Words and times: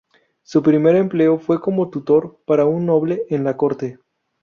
Su 0.41 0.63
primer 0.63 0.95
empleo 0.95 1.37
fue 1.37 1.61
como 1.61 1.91
tutor 1.91 2.39
para 2.47 2.65
un 2.65 2.87
noble 2.87 3.27
en 3.29 3.43
la 3.43 3.55
corte. 3.55 3.99